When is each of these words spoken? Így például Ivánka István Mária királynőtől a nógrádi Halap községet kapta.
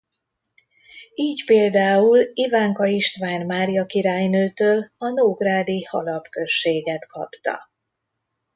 Így 1.15 1.45
például 1.45 2.29
Ivánka 2.33 2.85
István 2.85 3.45
Mária 3.45 3.85
királynőtől 3.85 4.91
a 4.97 5.09
nógrádi 5.09 5.83
Halap 5.83 6.27
községet 6.29 7.07
kapta. 7.07 7.69